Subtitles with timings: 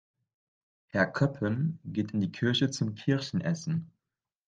[0.87, 3.91] Herr Köppen geht in die Kirche zum Kirschen essen.